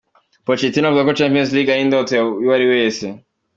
Pochettino 0.45 0.85
avuga 0.87 1.07
ko 1.07 1.13
Champions 1.19 1.49
League 1.55 1.71
ari 1.73 1.83
"indoto 1.85 2.11
y'uwariwe 2.39 2.65
wese". 2.81 3.05